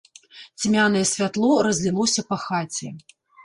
Цьмянае 0.63 1.03
святло 1.11 1.51
разлілося 1.69 2.21
па 2.33 2.41
хаце. 2.49 2.87